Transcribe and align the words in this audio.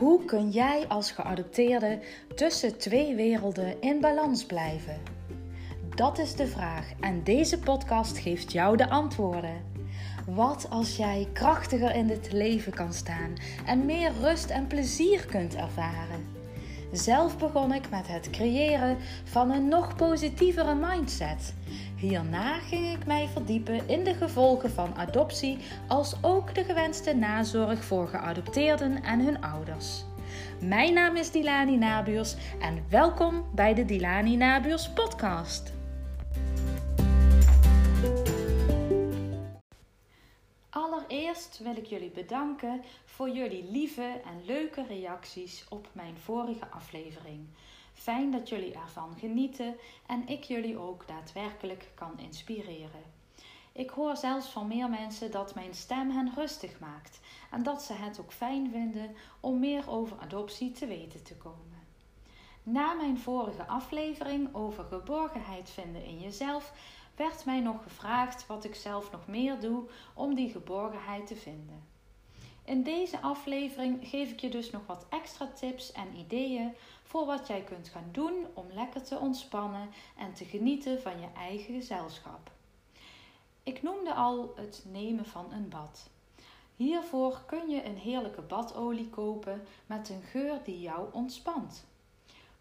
Hoe 0.00 0.24
kun 0.24 0.50
jij 0.50 0.84
als 0.88 1.10
geadopteerde 1.10 1.98
tussen 2.34 2.78
twee 2.78 3.14
werelden 3.14 3.80
in 3.80 4.00
balans 4.00 4.44
blijven? 4.44 4.96
Dat 5.94 6.18
is 6.18 6.34
de 6.34 6.46
vraag 6.46 6.92
en 7.00 7.24
deze 7.24 7.58
podcast 7.58 8.18
geeft 8.18 8.52
jou 8.52 8.76
de 8.76 8.88
antwoorden. 8.88 9.64
Wat 10.26 10.66
als 10.70 10.96
jij 10.96 11.28
krachtiger 11.32 11.94
in 11.94 12.08
het 12.08 12.32
leven 12.32 12.72
kan 12.72 12.92
staan 12.92 13.34
en 13.66 13.84
meer 13.84 14.12
rust 14.20 14.50
en 14.50 14.66
plezier 14.66 15.26
kunt 15.26 15.54
ervaren? 15.54 16.26
Zelf 16.92 17.38
begon 17.38 17.74
ik 17.74 17.90
met 17.90 18.08
het 18.08 18.30
creëren 18.30 18.96
van 19.24 19.50
een 19.50 19.68
nog 19.68 19.96
positievere 19.96 20.74
mindset. 20.74 21.54
Hierna 22.00 22.58
ging 22.58 22.96
ik 22.96 23.06
mij 23.06 23.28
verdiepen 23.28 23.88
in 23.88 24.04
de 24.04 24.14
gevolgen 24.14 24.70
van 24.70 24.94
adoptie, 24.94 25.58
als 25.88 26.16
ook 26.22 26.54
de 26.54 26.64
gewenste 26.64 27.14
nazorg 27.14 27.84
voor 27.84 28.08
geadopteerden 28.08 29.02
en 29.02 29.20
hun 29.20 29.42
ouders. 29.42 30.04
Mijn 30.60 30.94
naam 30.94 31.16
is 31.16 31.30
Dilani 31.30 31.76
Nabuurs 31.76 32.36
en 32.60 32.84
welkom 32.88 33.44
bij 33.54 33.74
de 33.74 33.84
Dilani 33.84 34.36
Nabuurs 34.36 34.92
podcast. 34.92 35.72
Allereerst 40.70 41.60
wil 41.62 41.76
ik 41.76 41.86
jullie 41.86 42.10
bedanken 42.10 42.82
voor 43.04 43.30
jullie 43.30 43.70
lieve 43.70 44.20
en 44.24 44.44
leuke 44.44 44.84
reacties 44.88 45.66
op 45.68 45.88
mijn 45.92 46.16
vorige 46.18 46.66
aflevering. 46.70 47.46
Fijn 48.00 48.30
dat 48.30 48.48
jullie 48.48 48.74
ervan 48.74 49.14
genieten 49.18 49.76
en 50.06 50.28
ik 50.28 50.44
jullie 50.44 50.78
ook 50.78 51.08
daadwerkelijk 51.08 51.90
kan 51.94 52.18
inspireren. 52.18 53.02
Ik 53.72 53.90
hoor 53.90 54.16
zelfs 54.16 54.46
van 54.46 54.66
meer 54.66 54.88
mensen 54.88 55.30
dat 55.30 55.54
mijn 55.54 55.74
stem 55.74 56.10
hen 56.10 56.32
rustig 56.34 56.78
maakt 56.78 57.20
en 57.50 57.62
dat 57.62 57.82
ze 57.82 57.92
het 57.92 58.20
ook 58.20 58.32
fijn 58.32 58.70
vinden 58.70 59.14
om 59.40 59.58
meer 59.58 59.90
over 59.90 60.18
adoptie 60.18 60.72
te 60.72 60.86
weten 60.86 61.22
te 61.22 61.36
komen. 61.36 61.86
Na 62.62 62.94
mijn 62.94 63.18
vorige 63.18 63.66
aflevering 63.66 64.54
over 64.54 64.84
geborgenheid 64.84 65.70
vinden 65.70 66.04
in 66.04 66.20
jezelf 66.20 66.72
werd 67.16 67.44
mij 67.44 67.60
nog 67.60 67.82
gevraagd 67.82 68.46
wat 68.46 68.64
ik 68.64 68.74
zelf 68.74 69.10
nog 69.10 69.26
meer 69.26 69.60
doe 69.60 69.88
om 70.14 70.34
die 70.34 70.50
geborgenheid 70.50 71.26
te 71.26 71.36
vinden. 71.36 71.89
In 72.70 72.82
deze 72.82 73.20
aflevering 73.20 74.08
geef 74.08 74.30
ik 74.30 74.40
je 74.40 74.48
dus 74.48 74.70
nog 74.70 74.86
wat 74.86 75.06
extra 75.08 75.46
tips 75.46 75.92
en 75.92 76.16
ideeën 76.16 76.72
voor 77.02 77.26
wat 77.26 77.46
jij 77.46 77.60
kunt 77.60 77.88
gaan 77.88 78.08
doen 78.12 78.46
om 78.54 78.66
lekker 78.72 79.02
te 79.02 79.18
ontspannen 79.18 79.90
en 80.18 80.32
te 80.32 80.44
genieten 80.44 81.02
van 81.02 81.20
je 81.20 81.26
eigen 81.36 81.74
gezelschap. 81.74 82.50
Ik 83.62 83.82
noemde 83.82 84.14
al 84.14 84.52
het 84.56 84.84
nemen 84.92 85.24
van 85.24 85.52
een 85.52 85.68
bad. 85.68 86.10
Hiervoor 86.76 87.40
kun 87.46 87.70
je 87.70 87.84
een 87.84 87.98
heerlijke 87.98 88.42
badolie 88.42 89.08
kopen 89.08 89.66
met 89.86 90.08
een 90.08 90.22
geur 90.22 90.60
die 90.64 90.80
jou 90.80 91.08
ontspant. 91.12 91.84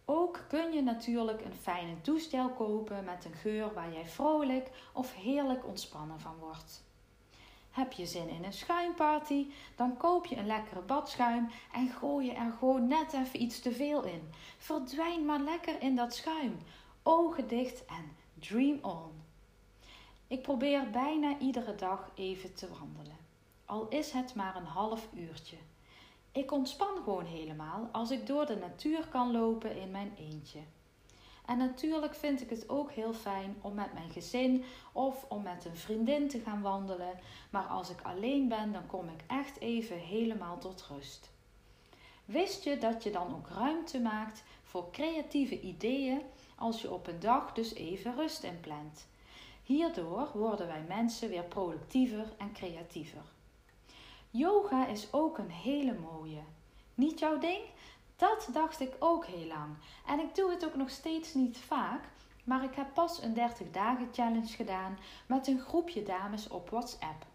Ook 0.05 0.45
kun 0.47 0.73
je 0.73 0.81
natuurlijk 0.81 1.45
een 1.45 1.55
fijne 1.55 1.93
douchegel 2.01 2.49
kopen 2.49 3.03
met 3.03 3.25
een 3.25 3.35
geur 3.35 3.73
waar 3.73 3.93
jij 3.93 4.05
vrolijk 4.05 4.71
of 4.93 5.15
heerlijk 5.15 5.65
ontspannen 5.65 6.19
van 6.19 6.35
wordt. 6.39 6.87
Heb 7.79 7.91
je 7.91 8.05
zin 8.05 8.29
in 8.29 8.43
een 8.43 8.53
schuimparty, 8.53 9.47
dan 9.75 9.97
koop 9.97 10.25
je 10.25 10.37
een 10.37 10.45
lekkere 10.45 10.81
badschuim 10.81 11.49
en 11.73 11.89
gooi 11.89 12.25
je 12.25 12.33
er 12.33 12.51
gewoon 12.59 12.87
net 12.87 13.13
even 13.13 13.41
iets 13.41 13.59
te 13.59 13.71
veel 13.71 14.03
in. 14.03 14.21
Verdwijn 14.57 15.25
maar 15.25 15.39
lekker 15.39 15.81
in 15.81 15.95
dat 15.95 16.15
schuim. 16.15 16.57
Ogen 17.03 17.47
dicht 17.47 17.85
en 17.85 18.15
dream 18.39 18.79
on. 18.81 19.11
Ik 20.27 20.41
probeer 20.41 20.89
bijna 20.89 21.37
iedere 21.37 21.75
dag 21.75 22.11
even 22.15 22.53
te 22.53 22.67
wandelen. 22.79 23.17
Al 23.65 23.87
is 23.87 24.11
het 24.11 24.35
maar 24.35 24.55
een 24.55 24.65
half 24.65 25.07
uurtje. 25.13 25.57
Ik 26.31 26.51
ontspan 26.51 26.97
gewoon 27.03 27.25
helemaal 27.25 27.89
als 27.91 28.11
ik 28.11 28.27
door 28.27 28.45
de 28.45 28.55
natuur 28.55 29.07
kan 29.07 29.31
lopen 29.31 29.75
in 29.75 29.91
mijn 29.91 30.13
eentje. 30.17 30.59
En 31.49 31.57
natuurlijk 31.57 32.15
vind 32.15 32.41
ik 32.41 32.49
het 32.49 32.69
ook 32.69 32.91
heel 32.91 33.13
fijn 33.13 33.55
om 33.61 33.73
met 33.73 33.93
mijn 33.93 34.09
gezin 34.09 34.63
of 34.91 35.25
om 35.29 35.43
met 35.43 35.65
een 35.65 35.75
vriendin 35.75 36.27
te 36.27 36.39
gaan 36.39 36.61
wandelen. 36.61 37.19
Maar 37.49 37.63
als 37.63 37.89
ik 37.89 38.01
alleen 38.01 38.47
ben, 38.47 38.71
dan 38.71 38.85
kom 38.85 39.09
ik 39.09 39.23
echt 39.27 39.59
even 39.59 39.97
helemaal 39.97 40.57
tot 40.57 40.87
rust. 40.89 41.31
Wist 42.25 42.63
je 42.63 42.77
dat 42.77 43.03
je 43.03 43.11
dan 43.11 43.35
ook 43.35 43.47
ruimte 43.47 43.99
maakt 43.99 44.43
voor 44.63 44.91
creatieve 44.91 45.61
ideeën 45.61 46.21
als 46.55 46.81
je 46.81 46.91
op 46.91 47.07
een 47.07 47.19
dag 47.19 47.53
dus 47.53 47.73
even 47.73 48.15
rust 48.15 48.43
inplant? 48.43 49.07
Hierdoor 49.63 50.29
worden 50.33 50.67
wij 50.67 50.83
mensen 50.87 51.29
weer 51.29 51.43
productiever 51.43 52.33
en 52.37 52.53
creatiever. 52.53 53.23
Yoga 54.29 54.87
is 54.87 55.13
ook 55.13 55.37
een 55.37 55.51
hele 55.51 55.93
mooie. 55.93 56.41
Niet 56.95 57.19
jouw 57.19 57.37
ding? 57.37 57.61
Dat 58.19 58.49
dacht 58.51 58.79
ik 58.79 58.95
ook 58.99 59.25
heel 59.25 59.47
lang. 59.47 59.75
En 60.07 60.19
ik 60.19 60.35
doe 60.35 60.51
het 60.51 60.65
ook 60.65 60.75
nog 60.75 60.89
steeds 60.89 61.33
niet 61.33 61.57
vaak. 61.57 62.03
Maar 62.43 62.63
ik 62.63 62.75
heb 62.75 62.93
pas 62.93 63.21
een 63.21 63.33
30 63.33 63.71
dagen 63.71 64.09
challenge 64.11 64.47
gedaan 64.47 64.97
met 65.25 65.47
een 65.47 65.59
groepje 65.59 66.03
dames 66.03 66.47
op 66.47 66.69
WhatsApp. 66.69 67.25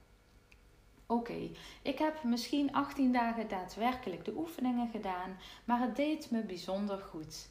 Oké, 1.06 1.50
ik 1.82 1.98
heb 1.98 2.22
misschien 2.22 2.72
18 2.72 3.12
dagen 3.12 3.48
daadwerkelijk 3.48 4.24
de 4.24 4.36
oefeningen 4.36 4.88
gedaan, 4.88 5.38
maar 5.64 5.80
het 5.80 5.96
deed 5.96 6.30
me 6.30 6.42
bijzonder 6.42 6.98
goed. 6.98 7.48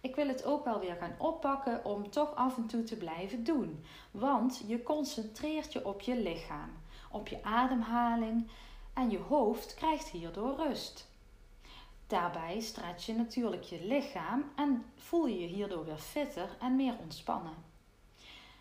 Ik 0.00 0.14
wil 0.14 0.28
het 0.28 0.44
ook 0.44 0.64
wel 0.64 0.80
weer 0.80 0.96
gaan 0.96 1.14
oppakken 1.18 1.84
om 1.84 2.10
toch 2.10 2.34
af 2.34 2.56
en 2.56 2.66
toe 2.66 2.82
te 2.82 2.96
blijven 2.96 3.44
doen, 3.44 3.84
want 4.10 4.62
je 4.66 4.82
concentreert 4.82 5.72
je 5.72 5.86
op 5.86 6.00
je 6.00 6.16
lichaam, 6.16 6.70
op 7.10 7.28
je 7.28 7.42
ademhaling 7.42 8.50
en 8.94 9.10
je 9.10 9.18
hoofd 9.18 9.74
krijgt 9.74 10.08
hierdoor 10.08 10.56
rust. 10.56 11.08
Daarbij 12.08 12.60
stretch 12.60 13.06
je 13.06 13.14
natuurlijk 13.14 13.62
je 13.62 13.84
lichaam 13.84 14.44
en 14.56 14.84
voel 14.94 15.26
je 15.26 15.40
je 15.40 15.46
hierdoor 15.46 15.84
weer 15.84 15.98
fitter 15.98 16.56
en 16.60 16.76
meer 16.76 16.96
ontspannen. 16.98 17.54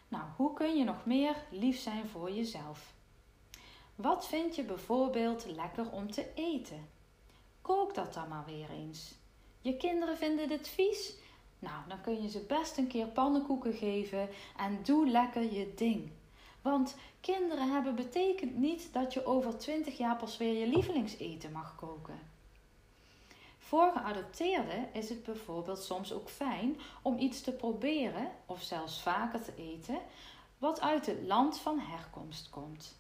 Nou, 0.08 0.24
hoe 0.36 0.54
kun 0.54 0.78
je 0.78 0.84
nog 0.84 1.06
meer 1.06 1.36
lief 1.52 1.80
zijn 1.80 2.08
voor 2.08 2.32
jezelf? 2.32 2.94
Wat 3.96 4.28
vind 4.28 4.56
je 4.56 4.64
bijvoorbeeld 4.64 5.46
lekker 5.46 5.92
om 5.92 6.12
te 6.12 6.34
eten? 6.36 6.90
Kook 7.62 7.96
dat 7.96 8.14
dan 8.14 8.28
maar 8.28 8.46
weer 8.46 8.70
eens. 8.70 9.16
Je 9.62 9.78
kinderen 9.78 10.18
vinden 10.18 10.48
dit 10.48 10.68
vies? 10.68 11.16
Nou, 11.60 11.88
dan 11.88 12.02
kun 12.02 12.22
je 12.22 12.30
ze 12.30 12.40
best 12.40 12.78
een 12.78 12.88
keer 12.88 13.08
pannenkoeken 13.08 13.74
geven 13.74 14.30
en 14.58 14.84
doe 14.84 15.10
lekker 15.10 15.54
je 15.54 15.74
ding. 15.76 16.12
Want 16.62 16.98
kinderen 17.22 17.72
hebben 17.72 17.96
betekent 17.96 18.56
niet 18.56 18.94
dat 18.94 19.14
je 19.14 19.26
over 19.26 19.58
20 19.58 19.98
jaar 19.98 20.18
pas 20.18 20.38
weer 20.38 20.54
je 20.54 20.68
lievelingseten 20.68 21.52
mag 21.52 21.76
koken. 21.76 22.36
Voor 23.68 23.92
geadopteerden 23.92 24.94
is 24.94 25.10
het 25.10 25.24
bijvoorbeeld 25.24 25.84
soms 25.84 26.14
ook 26.14 26.30
fijn 26.30 26.78
om 27.02 27.18
iets 27.18 27.42
te 27.42 27.52
proberen, 27.52 28.32
of 28.46 28.62
zelfs 28.62 29.02
vaker 29.02 29.44
te 29.44 29.54
eten, 29.58 30.00
wat 30.58 30.82
uit 30.82 31.06
het 31.06 31.22
land 31.22 31.60
van 31.60 31.80
herkomst 31.80 32.50
komt. 32.50 33.00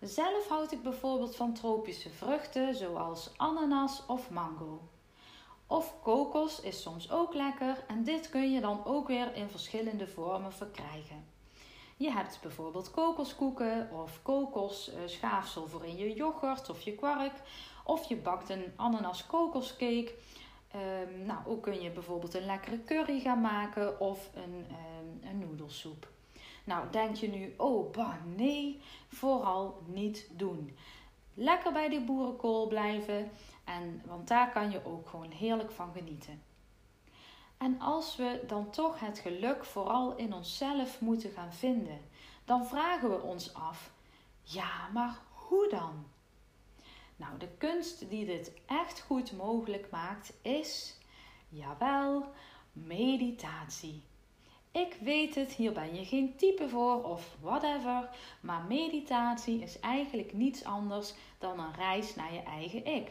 Zelf 0.00 0.48
houd 0.48 0.72
ik 0.72 0.82
bijvoorbeeld 0.82 1.36
van 1.36 1.54
tropische 1.54 2.10
vruchten 2.10 2.74
zoals 2.74 3.30
ananas 3.36 4.06
of 4.06 4.30
mango. 4.30 4.88
Of 5.66 5.94
kokos 6.02 6.60
is 6.60 6.82
soms 6.82 7.10
ook 7.10 7.34
lekker 7.34 7.84
en 7.86 8.04
dit 8.04 8.28
kun 8.28 8.52
je 8.52 8.60
dan 8.60 8.84
ook 8.84 9.06
weer 9.06 9.34
in 9.34 9.48
verschillende 9.48 10.06
vormen 10.06 10.52
verkrijgen. 10.52 11.26
Je 11.96 12.10
hebt 12.10 12.38
bijvoorbeeld 12.42 12.90
kokoskoeken 12.90 13.90
of 13.92 14.22
kokosschaafsel 14.22 15.66
voor 15.66 15.84
in 15.84 15.96
je 15.96 16.12
yoghurt 16.12 16.70
of 16.70 16.80
je 16.80 16.94
kwark. 16.94 17.32
Of 17.88 18.08
je 18.08 18.16
bakt 18.16 18.48
een 18.48 18.72
ananas 18.76 19.26
kokoscake. 19.26 20.14
Um, 20.74 21.26
nou, 21.26 21.38
ook 21.46 21.62
kun 21.62 21.80
je 21.80 21.90
bijvoorbeeld 21.90 22.34
een 22.34 22.44
lekkere 22.44 22.84
curry 22.84 23.20
gaan 23.20 23.40
maken 23.40 24.00
of 24.00 24.30
een, 24.34 24.54
um, 24.54 25.30
een 25.30 25.38
noedelsoep. 25.38 26.08
Nou, 26.64 26.90
denk 26.90 27.16
je 27.16 27.28
nu, 27.28 27.54
oh 27.56 27.92
bah, 27.92 28.14
nee, 28.36 28.80
vooral 29.08 29.82
niet 29.86 30.28
doen. 30.32 30.76
Lekker 31.34 31.72
bij 31.72 31.88
die 31.88 32.00
boerenkool 32.00 32.66
blijven, 32.66 33.30
en, 33.64 34.02
want 34.06 34.28
daar 34.28 34.50
kan 34.50 34.70
je 34.70 34.84
ook 34.84 35.08
gewoon 35.08 35.30
heerlijk 35.30 35.70
van 35.70 35.92
genieten. 35.92 36.42
En 37.56 37.80
als 37.80 38.16
we 38.16 38.44
dan 38.46 38.70
toch 38.70 39.00
het 39.00 39.18
geluk 39.18 39.64
vooral 39.64 40.16
in 40.16 40.34
onszelf 40.34 41.00
moeten 41.00 41.30
gaan 41.30 41.52
vinden, 41.52 42.00
dan 42.44 42.66
vragen 42.66 43.10
we 43.10 43.22
ons 43.22 43.54
af: 43.54 43.90
ja, 44.42 44.88
maar 44.92 45.18
hoe 45.32 45.68
dan? 45.68 46.06
Nou, 47.18 47.38
de 47.38 47.48
kunst 47.58 48.10
die 48.10 48.26
dit 48.26 48.52
echt 48.66 49.00
goed 49.00 49.32
mogelijk 49.32 49.90
maakt 49.90 50.32
is, 50.42 50.96
jawel, 51.48 52.32
meditatie. 52.72 54.02
Ik 54.72 54.96
weet 55.00 55.34
het, 55.34 55.52
hier 55.52 55.72
ben 55.72 55.94
je 55.94 56.04
geen 56.04 56.36
type 56.36 56.68
voor 56.68 57.04
of 57.04 57.36
whatever, 57.40 58.08
maar 58.40 58.62
meditatie 58.62 59.62
is 59.62 59.80
eigenlijk 59.80 60.32
niets 60.32 60.64
anders 60.64 61.14
dan 61.38 61.58
een 61.58 61.74
reis 61.74 62.14
naar 62.14 62.32
je 62.32 62.42
eigen 62.42 62.86
ik. 62.86 63.10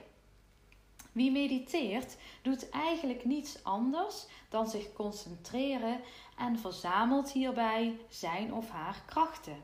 Wie 1.12 1.32
mediteert 1.32 2.18
doet 2.42 2.70
eigenlijk 2.70 3.26
niets 3.26 3.64
anders 3.64 4.26
dan 4.50 4.68
zich 4.68 4.94
concentreren 4.94 6.02
en 6.38 6.60
verzamelt 6.60 7.32
hierbij 7.32 8.00
zijn 8.10 8.54
of 8.54 8.70
haar 8.70 9.02
krachten. 9.06 9.64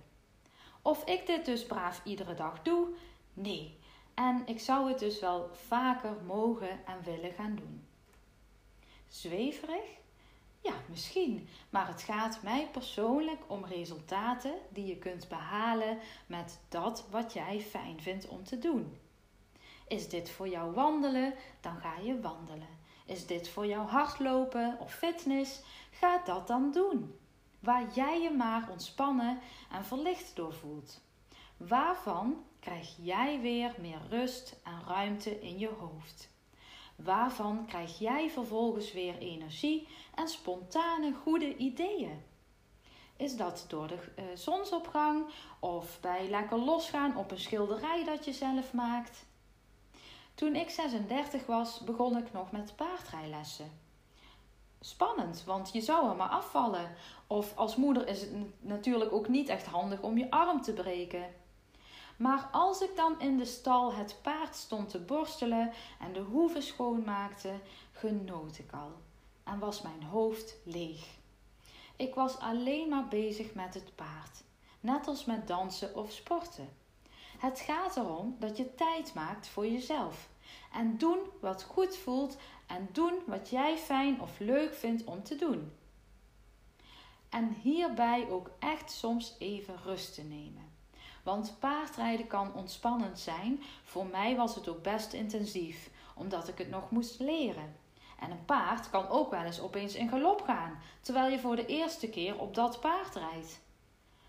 Of 0.81 1.05
ik 1.05 1.25
dit 1.25 1.45
dus 1.45 1.65
braaf 1.65 2.01
iedere 2.05 2.33
dag 2.33 2.61
doe? 2.61 2.87
Nee, 3.33 3.77
En 4.13 4.41
ik 4.45 4.59
zou 4.59 4.89
het 4.89 4.99
dus 4.99 5.19
wel 5.19 5.49
vaker 5.67 6.15
mogen 6.25 6.85
en 6.85 7.03
willen 7.03 7.33
gaan 7.33 7.55
doen. 7.55 7.87
Zweverig? 9.07 10.01
Ja, 10.61 10.73
misschien. 10.89 11.47
Maar 11.69 11.87
het 11.87 12.01
gaat 12.01 12.39
mij 12.41 12.67
persoonlijk 12.71 13.41
om 13.47 13.65
resultaten 13.65 14.53
die 14.69 14.85
je 14.85 14.97
kunt 14.97 15.27
behalen 15.27 15.97
met 16.25 16.59
dat 16.69 17.05
wat 17.09 17.33
jij 17.33 17.61
fijn 17.61 18.01
vindt 18.01 18.27
om 18.27 18.43
te 18.43 18.59
doen. 18.59 18.97
Is 19.87 20.09
dit 20.09 20.29
voor 20.29 20.47
jou 20.47 20.73
wandelen? 20.73 21.33
Dan 21.61 21.77
ga 21.77 21.93
je 21.97 22.21
wandelen. 22.21 22.81
Is 23.05 23.25
dit 23.25 23.49
voor 23.49 23.65
jou 23.65 23.87
hardlopen 23.87 24.77
of 24.79 24.93
fitness? 24.93 25.61
Ga 25.91 26.21
dat 26.25 26.47
dan 26.47 26.71
doen. 26.71 27.19
Waar 27.59 27.93
jij 27.93 28.21
je 28.21 28.31
maar 28.31 28.69
ontspannen 28.71 29.39
en 29.71 29.85
verlicht 29.85 30.35
door 30.35 30.53
voelt. 30.53 31.01
Waarvan 31.57 32.43
krijg 32.63 32.95
jij 33.01 33.39
weer 33.41 33.75
meer 33.79 34.01
rust 34.09 34.55
en 34.63 34.81
ruimte 34.87 35.41
in 35.41 35.59
je 35.59 35.69
hoofd? 35.79 36.29
Waarvan 36.95 37.65
krijg 37.65 37.99
jij 37.99 38.29
vervolgens 38.29 38.91
weer 38.91 39.17
energie 39.17 39.87
en 40.15 40.27
spontane 40.27 41.13
goede 41.13 41.55
ideeën? 41.55 42.23
Is 43.17 43.35
dat 43.35 43.65
door 43.67 43.87
de 43.87 43.97
uh, 44.15 44.23
zonsopgang 44.33 45.25
of 45.59 45.99
bij 46.01 46.29
lekker 46.29 46.57
losgaan 46.57 47.17
op 47.17 47.31
een 47.31 47.39
schilderij 47.39 48.03
dat 48.03 48.25
je 48.25 48.33
zelf 48.33 48.73
maakt? 48.73 49.25
Toen 50.35 50.55
ik 50.55 50.69
36 50.69 51.45
was, 51.45 51.79
begon 51.79 52.17
ik 52.17 52.33
nog 52.33 52.51
met 52.51 52.75
paardrijlessen. 52.75 53.71
Spannend, 54.79 55.43
want 55.43 55.73
je 55.73 55.81
zou 55.81 56.09
er 56.09 56.15
maar 56.15 56.29
afvallen. 56.29 56.95
Of 57.27 57.57
als 57.57 57.75
moeder 57.75 58.07
is 58.07 58.21
het 58.21 58.31
natuurlijk 58.59 59.13
ook 59.13 59.27
niet 59.27 59.49
echt 59.49 59.65
handig 59.65 60.01
om 60.01 60.17
je 60.17 60.31
arm 60.31 60.61
te 60.61 60.73
breken. 60.73 61.41
Maar 62.17 62.49
als 62.51 62.81
ik 62.81 62.95
dan 62.95 63.19
in 63.19 63.37
de 63.37 63.45
stal 63.45 63.93
het 63.93 64.17
paard 64.21 64.55
stond 64.55 64.89
te 64.89 64.99
borstelen 64.99 65.71
en 65.99 66.13
de 66.13 66.19
hoeven 66.19 66.63
schoonmaakte, 66.63 67.53
genoot 67.91 68.57
ik 68.57 68.71
al 68.71 68.91
en 69.43 69.59
was 69.59 69.81
mijn 69.81 70.03
hoofd 70.03 70.55
leeg. 70.63 71.05
Ik 71.95 72.15
was 72.15 72.39
alleen 72.39 72.89
maar 72.89 73.07
bezig 73.07 73.53
met 73.53 73.73
het 73.73 73.95
paard, 73.95 74.43
net 74.79 75.07
als 75.07 75.25
met 75.25 75.47
dansen 75.47 75.95
of 75.95 76.11
sporten. 76.11 76.69
Het 77.37 77.59
gaat 77.59 77.97
erom 77.97 78.35
dat 78.39 78.57
je 78.57 78.75
tijd 78.75 79.13
maakt 79.13 79.47
voor 79.47 79.67
jezelf 79.67 80.29
en 80.71 80.97
doen 80.97 81.19
wat 81.41 81.63
goed 81.63 81.97
voelt 81.97 82.37
en 82.67 82.89
doen 82.91 83.19
wat 83.25 83.49
jij 83.49 83.77
fijn 83.77 84.21
of 84.21 84.39
leuk 84.39 84.73
vindt 84.73 85.03
om 85.03 85.23
te 85.23 85.35
doen. 85.35 85.71
En 87.29 87.53
hierbij 87.61 88.29
ook 88.29 88.49
echt 88.59 88.91
soms 88.91 89.35
even 89.39 89.77
rust 89.83 90.13
te 90.13 90.21
nemen. 90.21 90.72
Want 91.23 91.55
paardrijden 91.59 92.27
kan 92.27 92.53
ontspannend 92.53 93.19
zijn. 93.19 93.63
Voor 93.83 94.05
mij 94.05 94.35
was 94.35 94.55
het 94.55 94.67
ook 94.67 94.81
best 94.81 95.13
intensief, 95.13 95.89
omdat 96.15 96.47
ik 96.47 96.57
het 96.57 96.69
nog 96.69 96.89
moest 96.91 97.19
leren. 97.19 97.75
En 98.19 98.31
een 98.31 98.45
paard 98.45 98.89
kan 98.89 99.07
ook 99.07 99.31
wel 99.31 99.43
eens 99.43 99.61
opeens 99.61 99.95
in 99.95 100.09
galop 100.09 100.41
gaan, 100.41 100.79
terwijl 101.01 101.31
je 101.31 101.39
voor 101.39 101.55
de 101.55 101.65
eerste 101.65 102.09
keer 102.09 102.39
op 102.39 102.55
dat 102.55 102.79
paard 102.79 103.15
rijdt. 103.15 103.61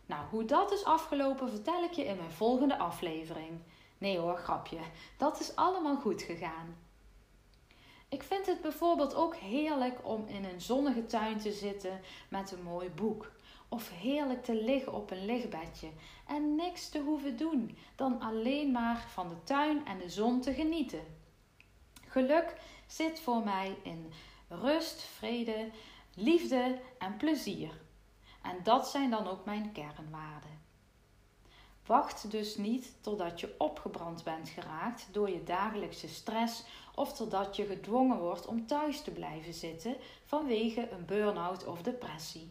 Nou, 0.06 0.24
hoe 0.30 0.44
dat 0.44 0.72
is 0.72 0.84
afgelopen 0.84 1.50
vertel 1.50 1.82
ik 1.82 1.92
je 1.92 2.04
in 2.04 2.16
mijn 2.16 2.30
volgende 2.30 2.78
aflevering. 2.78 3.60
Nee 3.98 4.18
hoor, 4.18 4.36
grapje. 4.36 4.78
Dat 5.16 5.40
is 5.40 5.56
allemaal 5.56 5.96
goed 5.96 6.22
gegaan. 6.22 6.76
Ik 8.08 8.22
vind 8.22 8.46
het 8.46 8.60
bijvoorbeeld 8.60 9.14
ook 9.14 9.36
heerlijk 9.36 9.98
om 10.02 10.26
in 10.26 10.44
een 10.44 10.60
zonnige 10.60 11.06
tuin 11.06 11.38
te 11.38 11.52
zitten 11.52 12.00
met 12.28 12.52
een 12.52 12.62
mooi 12.62 12.90
boek. 12.90 13.32
Of 13.68 13.90
heerlijk 13.90 14.44
te 14.44 14.54
liggen 14.54 14.92
op 14.92 15.10
een 15.10 15.24
lichtbedje 15.24 15.88
en 16.26 16.54
niks 16.54 16.88
te 16.88 17.00
hoeven 17.00 17.36
doen 17.36 17.76
dan 17.96 18.20
alleen 18.20 18.72
maar 18.72 19.06
van 19.08 19.28
de 19.28 19.42
tuin 19.44 19.86
en 19.86 19.98
de 19.98 20.08
zon 20.08 20.40
te 20.40 20.54
genieten. 20.54 21.22
Geluk 22.06 22.60
zit 22.86 23.20
voor 23.20 23.44
mij 23.44 23.76
in 23.82 24.12
rust, 24.48 25.02
vrede, 25.02 25.70
liefde 26.14 26.80
en 26.98 27.16
plezier. 27.16 27.80
En 28.42 28.56
dat 28.62 28.88
zijn 28.88 29.10
dan 29.10 29.28
ook 29.28 29.44
mijn 29.44 29.72
kernwaarden. 29.72 30.62
Wacht 31.86 32.30
dus 32.30 32.56
niet 32.56 32.92
totdat 33.00 33.40
je 33.40 33.54
opgebrand 33.58 34.24
bent 34.24 34.48
geraakt 34.48 35.08
door 35.12 35.30
je 35.30 35.42
dagelijkse 35.42 36.08
stress 36.08 36.64
of 36.94 37.12
totdat 37.12 37.56
je 37.56 37.66
gedwongen 37.66 38.18
wordt 38.18 38.46
om 38.46 38.66
thuis 38.66 39.02
te 39.02 39.10
blijven 39.10 39.54
zitten 39.54 39.96
vanwege 40.24 40.90
een 40.90 41.04
burn-out 41.04 41.66
of 41.66 41.82
depressie. 41.82 42.50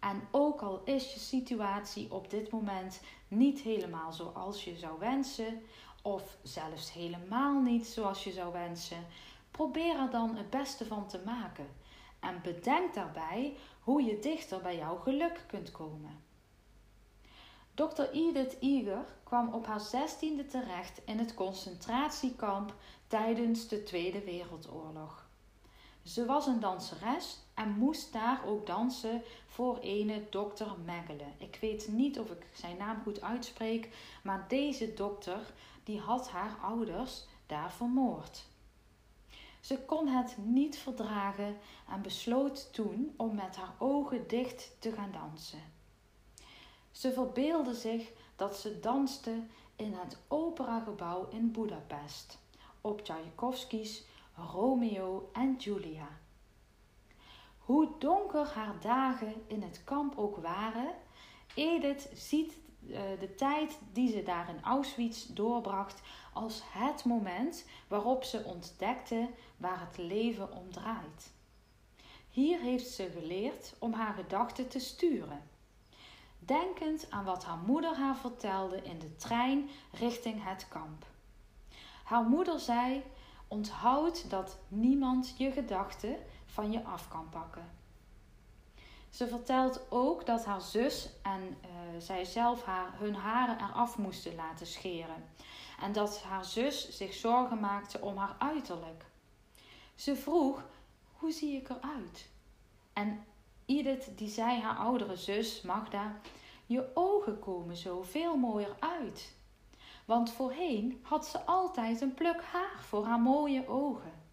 En 0.00 0.28
ook 0.30 0.60
al 0.60 0.82
is 0.84 1.12
je 1.12 1.20
situatie 1.20 2.12
op 2.12 2.30
dit 2.30 2.50
moment 2.50 3.00
niet 3.28 3.60
helemaal 3.60 4.12
zoals 4.12 4.64
je 4.64 4.76
zou 4.76 4.98
wensen, 4.98 5.62
of 6.02 6.36
zelfs 6.42 6.92
helemaal 6.92 7.60
niet 7.60 7.86
zoals 7.86 8.24
je 8.24 8.32
zou 8.32 8.52
wensen, 8.52 9.06
probeer 9.50 9.98
er 9.98 10.10
dan 10.10 10.36
het 10.36 10.50
beste 10.50 10.86
van 10.86 11.06
te 11.06 11.20
maken. 11.24 11.68
En 12.20 12.40
bedenk 12.42 12.94
daarbij 12.94 13.56
hoe 13.80 14.02
je 14.02 14.18
dichter 14.18 14.60
bij 14.60 14.76
jouw 14.76 14.96
geluk 14.96 15.44
kunt 15.46 15.70
komen. 15.70 16.26
Dr. 17.74 18.02
Edith 18.12 18.56
Eger 18.60 19.04
kwam 19.24 19.54
op 19.54 19.66
haar 19.66 19.80
zestiende 19.80 20.46
terecht 20.46 21.00
in 21.04 21.18
het 21.18 21.34
concentratiekamp 21.34 22.74
tijdens 23.06 23.68
de 23.68 23.82
Tweede 23.82 24.20
Wereldoorlog. 24.24 25.28
Ze 26.02 26.24
was 26.24 26.46
een 26.46 26.60
danseres 26.60 27.38
en 27.58 27.70
moest 27.70 28.12
daar 28.12 28.40
ook 28.46 28.66
dansen 28.66 29.22
voor 29.46 29.78
ene 29.78 30.26
dokter 30.30 30.74
Mengele. 30.84 31.24
Ik 31.38 31.58
weet 31.60 31.88
niet 31.88 32.18
of 32.18 32.30
ik 32.30 32.46
zijn 32.52 32.76
naam 32.76 33.02
goed 33.02 33.22
uitspreek, 33.22 33.88
maar 34.22 34.44
deze 34.48 34.94
dokter 34.94 35.52
die 35.84 36.00
had 36.00 36.28
haar 36.28 36.56
ouders 36.62 37.24
daar 37.46 37.72
vermoord. 37.72 38.44
Ze 39.60 39.78
kon 39.78 40.08
het 40.08 40.36
niet 40.44 40.78
verdragen 40.78 41.56
en 41.88 42.02
besloot 42.02 42.72
toen 42.72 43.14
om 43.16 43.34
met 43.34 43.56
haar 43.56 43.74
ogen 43.78 44.28
dicht 44.28 44.76
te 44.78 44.92
gaan 44.92 45.12
dansen. 45.12 45.62
Ze 46.90 47.12
verbeelde 47.12 47.74
zich 47.74 48.10
dat 48.36 48.56
ze 48.56 48.80
danste 48.80 49.42
in 49.76 49.92
het 49.92 50.18
operagebouw 50.28 51.28
in 51.30 51.52
Budapest 51.52 52.38
op 52.80 53.00
Tchaikovsky's 53.00 54.04
Romeo 54.52 55.30
en 55.32 55.56
Julia. 55.58 56.08
Hoe 57.68 57.88
donker 57.98 58.46
haar 58.46 58.80
dagen 58.80 59.34
in 59.46 59.62
het 59.62 59.80
kamp 59.84 60.18
ook 60.18 60.36
waren, 60.36 60.94
Edith 61.54 62.10
ziet 62.14 62.58
eh, 62.90 63.00
de 63.20 63.34
tijd 63.34 63.78
die 63.92 64.12
ze 64.12 64.22
daar 64.22 64.48
in 64.48 64.62
Auschwitz 64.62 65.26
doorbracht 65.26 66.00
als 66.32 66.62
het 66.64 67.04
moment 67.04 67.64
waarop 67.88 68.24
ze 68.24 68.44
ontdekte 68.44 69.28
waar 69.56 69.80
het 69.80 69.98
leven 69.98 70.52
om 70.52 70.70
draait. 70.70 71.32
Hier 72.30 72.60
heeft 72.60 72.88
ze 72.88 73.10
geleerd 73.18 73.74
om 73.78 73.92
haar 73.92 74.14
gedachten 74.14 74.68
te 74.68 74.78
sturen. 74.78 75.42
Denkend 76.38 77.10
aan 77.10 77.24
wat 77.24 77.44
haar 77.44 77.58
moeder 77.66 77.96
haar 77.96 78.16
vertelde 78.16 78.82
in 78.82 78.98
de 78.98 79.16
trein 79.16 79.68
richting 79.92 80.44
het 80.44 80.68
kamp. 80.68 81.06
Haar 82.04 82.24
moeder 82.24 82.60
zei: 82.60 83.02
Onthoud 83.48 84.30
dat 84.30 84.58
niemand 84.68 85.34
je 85.38 85.50
gedachten 85.50 86.16
van 86.58 86.72
je 86.72 86.84
af 86.84 87.08
kan 87.08 87.28
pakken. 87.28 87.70
Ze 89.10 89.28
vertelt 89.28 89.80
ook 89.90 90.26
dat 90.26 90.44
haar 90.44 90.60
zus 90.60 91.08
en 91.22 91.40
uh, 91.42 92.00
zij 92.00 92.24
zelf 92.24 92.64
haar, 92.64 92.98
hun 92.98 93.14
haren 93.14 93.56
eraf 93.56 93.98
moesten 93.98 94.34
laten 94.34 94.66
scheren. 94.66 95.24
En 95.80 95.92
dat 95.92 96.22
haar 96.22 96.44
zus 96.44 96.96
zich 96.96 97.14
zorgen 97.14 97.60
maakte 97.60 98.00
om 98.00 98.16
haar 98.16 98.36
uiterlijk. 98.38 99.04
Ze 99.94 100.16
vroeg: 100.16 100.62
Hoe 101.12 101.32
zie 101.32 101.56
ik 101.56 101.68
eruit? 101.68 102.28
En 102.92 103.24
Edith 103.66 104.18
die 104.18 104.28
zei 104.28 104.60
haar 104.60 104.76
oudere 104.76 105.16
zus 105.16 105.62
Magda: 105.62 106.20
Je 106.66 106.90
ogen 106.94 107.38
komen 107.38 107.76
zo 107.76 108.02
veel 108.02 108.36
mooier 108.36 108.76
uit. 108.78 109.34
Want 110.04 110.30
voorheen 110.30 111.00
had 111.02 111.26
ze 111.26 111.44
altijd 111.44 112.00
een 112.00 112.14
pluk 112.14 112.42
haar 112.42 112.80
voor 112.80 113.04
haar 113.04 113.20
mooie 113.20 113.68
ogen. 113.68 114.26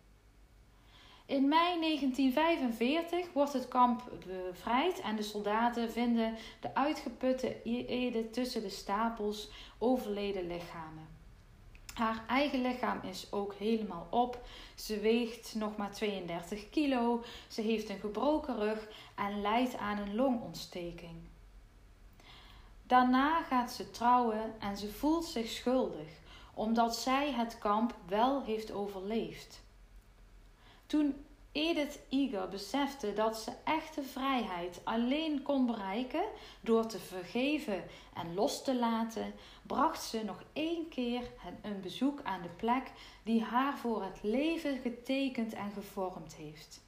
In 1.27 1.47
mei 1.47 1.79
1945 1.79 3.33
wordt 3.33 3.53
het 3.53 3.67
kamp 3.67 4.11
bevrijd 4.25 4.99
en 4.99 5.15
de 5.15 5.23
soldaten 5.23 5.91
vinden 5.91 6.35
de 6.61 6.75
uitgeputte 6.75 7.61
Ede 7.63 8.29
tussen 8.29 8.61
de 8.61 8.69
stapels 8.69 9.49
overleden 9.77 10.47
lichamen. 10.47 11.07
Haar 11.93 12.23
eigen 12.27 12.61
lichaam 12.61 12.99
is 13.01 13.31
ook 13.31 13.53
helemaal 13.53 14.07
op. 14.09 14.45
Ze 14.75 14.99
weegt 14.99 15.55
nog 15.55 15.77
maar 15.77 15.91
32 15.91 16.69
kilo. 16.69 17.23
Ze 17.47 17.61
heeft 17.61 17.89
een 17.89 17.99
gebroken 17.99 18.55
rug 18.55 18.87
en 19.15 19.41
lijdt 19.41 19.77
aan 19.77 19.97
een 19.97 20.15
longontsteking. 20.15 21.15
Daarna 22.83 23.43
gaat 23.43 23.71
ze 23.71 23.91
trouwen 23.91 24.53
en 24.59 24.77
ze 24.77 24.91
voelt 24.91 25.25
zich 25.25 25.47
schuldig, 25.47 26.09
omdat 26.53 26.95
zij 26.95 27.31
het 27.31 27.57
kamp 27.57 27.95
wel 28.07 28.43
heeft 28.43 28.71
overleefd. 28.71 29.63
Toen 30.85 31.25
Edith 31.51 31.99
Eger 32.09 32.49
besefte 32.49 33.13
dat 33.13 33.37
ze 33.37 33.51
echte 33.63 34.03
vrijheid 34.03 34.81
alleen 34.83 35.41
kon 35.41 35.65
bereiken 35.65 36.23
door 36.61 36.85
te 36.85 36.99
vergeven 36.99 37.83
en 38.13 38.33
los 38.33 38.63
te 38.63 38.75
laten, 38.75 39.33
bracht 39.61 40.03
ze 40.03 40.23
nog 40.23 40.43
één 40.53 40.89
keer 40.89 41.31
een 41.61 41.81
bezoek 41.81 42.19
aan 42.23 42.41
de 42.41 42.49
plek 42.49 42.91
die 43.23 43.43
haar 43.43 43.77
voor 43.77 44.03
het 44.03 44.19
leven 44.21 44.79
getekend 44.81 45.53
en 45.53 45.71
gevormd 45.71 46.35
heeft. 46.35 46.81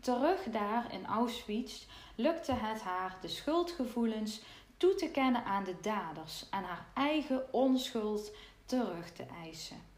Terug 0.00 0.42
daar 0.42 0.92
in 0.92 1.06
Auschwitz 1.06 1.86
lukte 2.14 2.52
het 2.52 2.80
haar 2.80 3.18
de 3.20 3.28
schuldgevoelens 3.28 4.40
toe 4.76 4.94
te 4.94 5.10
kennen 5.10 5.44
aan 5.44 5.64
de 5.64 5.76
daders 5.80 6.48
en 6.50 6.64
haar 6.64 6.86
eigen 6.94 7.52
onschuld 7.52 8.32
terug 8.66 9.12
te 9.12 9.24
eisen. 9.42 9.93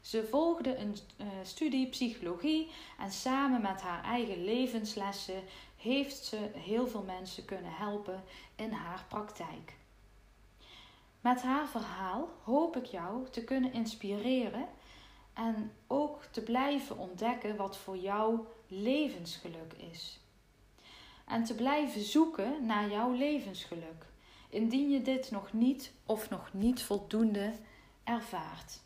Ze 0.00 0.26
volgde 0.30 0.76
een 0.76 0.96
uh, 1.16 1.26
studie 1.42 1.88
psychologie 1.88 2.70
en 2.98 3.12
samen 3.12 3.62
met 3.62 3.80
haar 3.80 4.04
eigen 4.04 4.44
levenslessen 4.44 5.42
heeft 5.76 6.24
ze 6.24 6.50
heel 6.56 6.86
veel 6.86 7.02
mensen 7.02 7.44
kunnen 7.44 7.72
helpen 7.72 8.24
in 8.56 8.72
haar 8.72 9.04
praktijk. 9.08 9.74
Met 11.20 11.42
haar 11.42 11.68
verhaal 11.68 12.28
hoop 12.42 12.76
ik 12.76 12.84
jou 12.84 13.30
te 13.30 13.44
kunnen 13.44 13.72
inspireren 13.72 14.68
en 15.32 15.72
ook 15.86 16.24
te 16.30 16.42
blijven 16.42 16.98
ontdekken 16.98 17.56
wat 17.56 17.76
voor 17.76 17.96
jou 17.96 18.40
levensgeluk 18.66 19.72
is. 19.92 20.20
En 21.26 21.44
te 21.44 21.54
blijven 21.54 22.00
zoeken 22.00 22.66
naar 22.66 22.90
jouw 22.90 23.12
levensgeluk, 23.12 24.06
indien 24.48 24.90
je 24.90 25.02
dit 25.02 25.30
nog 25.30 25.52
niet 25.52 25.92
of 26.06 26.30
nog 26.30 26.52
niet 26.52 26.82
voldoende 26.82 27.52
ervaart. 28.04 28.80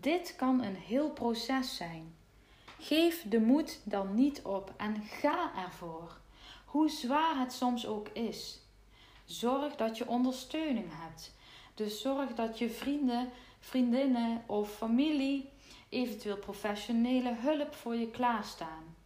Dit 0.00 0.36
kan 0.36 0.62
een 0.62 0.76
heel 0.76 1.10
proces 1.10 1.76
zijn. 1.76 2.14
Geef 2.78 3.24
de 3.28 3.40
moed 3.40 3.80
dan 3.84 4.14
niet 4.14 4.42
op 4.42 4.72
en 4.76 5.02
ga 5.02 5.50
ervoor, 5.56 6.20
hoe 6.64 6.88
zwaar 6.88 7.38
het 7.38 7.52
soms 7.52 7.86
ook 7.86 8.08
is. 8.08 8.60
Zorg 9.24 9.76
dat 9.76 9.98
je 9.98 10.08
ondersteuning 10.08 10.86
hebt. 10.90 11.34
Dus 11.74 12.00
zorg 12.00 12.34
dat 12.34 12.58
je 12.58 12.70
vrienden, 12.70 13.30
vriendinnen 13.58 14.42
of 14.46 14.76
familie, 14.76 15.50
eventueel 15.88 16.38
professionele 16.38 17.34
hulp 17.34 17.74
voor 17.74 17.94
je 17.94 18.10
klaarstaan. 18.10 18.96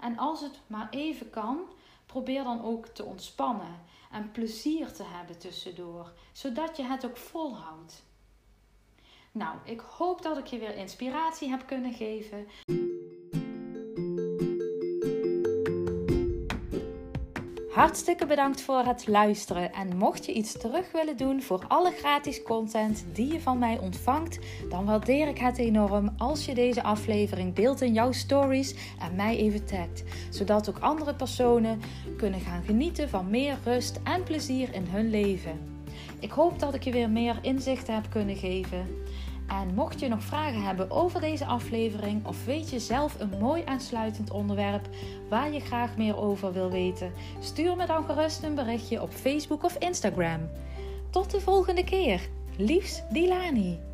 En 0.00 0.18
als 0.18 0.40
het 0.40 0.60
maar 0.66 0.88
even 0.90 1.30
kan, 1.30 1.60
probeer 2.06 2.44
dan 2.44 2.64
ook 2.64 2.86
te 2.86 3.04
ontspannen 3.04 3.80
en 4.10 4.30
plezier 4.30 4.92
te 4.92 5.04
hebben 5.04 5.38
tussendoor, 5.38 6.12
zodat 6.32 6.76
je 6.76 6.82
het 6.82 7.04
ook 7.06 7.16
volhoudt. 7.16 8.06
Nou, 9.32 9.56
ik 9.64 9.80
hoop 9.80 10.22
dat 10.22 10.38
ik 10.38 10.46
je 10.46 10.58
weer 10.58 10.76
inspiratie 10.76 11.48
heb 11.48 11.66
kunnen 11.66 11.92
geven. 11.92 12.46
Hartstikke 17.78 18.26
bedankt 18.26 18.60
voor 18.60 18.84
het 18.84 19.06
luisteren. 19.06 19.72
En 19.72 19.96
mocht 19.96 20.26
je 20.26 20.32
iets 20.32 20.58
terug 20.58 20.92
willen 20.92 21.16
doen 21.16 21.42
voor 21.42 21.64
alle 21.68 21.90
gratis 21.90 22.42
content 22.42 23.04
die 23.12 23.32
je 23.32 23.40
van 23.40 23.58
mij 23.58 23.78
ontvangt, 23.78 24.38
dan 24.68 24.84
waardeer 24.84 25.28
ik 25.28 25.38
het 25.38 25.58
enorm 25.58 26.14
als 26.16 26.44
je 26.44 26.54
deze 26.54 26.82
aflevering 26.82 27.54
deelt 27.54 27.80
in 27.80 27.92
jouw 27.92 28.12
stories 28.12 28.74
en 28.98 29.14
mij 29.14 29.36
even 29.36 29.66
tagt. 29.66 30.02
Zodat 30.30 30.68
ook 30.68 30.78
andere 30.78 31.14
personen 31.14 31.80
kunnen 32.16 32.40
gaan 32.40 32.62
genieten 32.62 33.08
van 33.08 33.30
meer 33.30 33.58
rust 33.64 34.00
en 34.04 34.22
plezier 34.22 34.74
in 34.74 34.84
hun 34.84 35.10
leven. 35.10 35.77
Ik 36.20 36.30
hoop 36.30 36.58
dat 36.58 36.74
ik 36.74 36.82
je 36.82 36.92
weer 36.92 37.10
meer 37.10 37.38
inzichten 37.42 37.94
heb 37.94 38.10
kunnen 38.10 38.36
geven. 38.36 38.86
En 39.48 39.74
mocht 39.74 40.00
je 40.00 40.08
nog 40.08 40.22
vragen 40.22 40.62
hebben 40.62 40.90
over 40.90 41.20
deze 41.20 41.46
aflevering 41.46 42.26
of 42.26 42.44
weet 42.44 42.70
je 42.70 42.78
zelf 42.78 43.20
een 43.20 43.38
mooi 43.40 43.62
aansluitend 43.64 44.30
onderwerp 44.30 44.88
waar 45.28 45.52
je 45.52 45.60
graag 45.60 45.96
meer 45.96 46.16
over 46.16 46.52
wil 46.52 46.70
weten, 46.70 47.12
stuur 47.40 47.76
me 47.76 47.86
dan 47.86 48.04
gerust 48.04 48.42
een 48.42 48.54
berichtje 48.54 49.02
op 49.02 49.10
Facebook 49.10 49.64
of 49.64 49.76
Instagram. 49.78 50.40
Tot 51.10 51.30
de 51.30 51.40
volgende 51.40 51.84
keer. 51.84 52.28
Liefs 52.56 53.02
Dilani. 53.10 53.87